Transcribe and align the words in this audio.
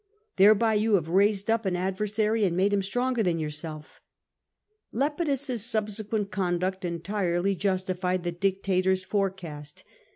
Thereby 0.37 0.73
you 0.73 0.95
have 0.95 1.09
raised 1.09 1.47
up 1.47 1.63
an 1.63 1.75
adversary 1.75 2.43
and 2.43 2.57
made 2.57 2.73
him 2.73 2.81
stronger 2.81 3.21
than 3.21 3.37
yourself." 3.37 4.01
Lepi 4.91 5.25
dus's 5.25 5.63
subsequent 5.63 6.31
conduct 6.31 6.83
entirely 6.83 7.53
justified 7.55 8.23
the 8.23 8.31
dictator's 8.31 9.03
forecast. 9.03 9.83